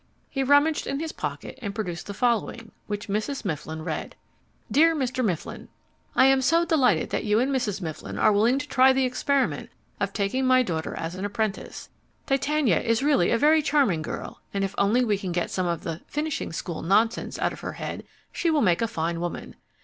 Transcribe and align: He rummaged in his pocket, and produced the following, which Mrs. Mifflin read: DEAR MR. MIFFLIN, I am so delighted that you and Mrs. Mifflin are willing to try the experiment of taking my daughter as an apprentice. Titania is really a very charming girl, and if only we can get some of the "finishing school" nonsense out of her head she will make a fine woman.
He 0.31 0.41
rummaged 0.43 0.87
in 0.87 0.99
his 0.99 1.11
pocket, 1.11 1.59
and 1.61 1.75
produced 1.75 2.07
the 2.07 2.15
following, 2.15 2.71
which 2.87 3.07
Mrs. 3.07 3.45
Mifflin 3.45 3.83
read: 3.83 4.15
DEAR 4.71 4.95
MR. 4.95 5.23
MIFFLIN, 5.23 5.67
I 6.15 6.25
am 6.25 6.41
so 6.41 6.65
delighted 6.65 7.11
that 7.11 7.23
you 7.23 7.37
and 7.37 7.51
Mrs. 7.53 7.81
Mifflin 7.81 8.17
are 8.17 8.31
willing 8.31 8.57
to 8.57 8.67
try 8.67 8.93
the 8.93 9.05
experiment 9.05 9.69
of 9.99 10.11
taking 10.11 10.43
my 10.43 10.63
daughter 10.63 10.95
as 10.95 11.13
an 11.13 11.23
apprentice. 11.23 11.89
Titania 12.25 12.79
is 12.79 13.03
really 13.03 13.29
a 13.29 13.37
very 13.37 13.61
charming 13.61 14.01
girl, 14.01 14.41
and 14.55 14.63
if 14.63 14.73
only 14.79 15.05
we 15.05 15.19
can 15.19 15.31
get 15.31 15.51
some 15.51 15.67
of 15.67 15.83
the 15.83 16.01
"finishing 16.07 16.51
school" 16.51 16.81
nonsense 16.81 17.37
out 17.37 17.53
of 17.53 17.59
her 17.59 17.73
head 17.73 18.03
she 18.31 18.49
will 18.49 18.63
make 18.63 18.81
a 18.81 18.87
fine 18.87 19.19
woman. 19.19 19.53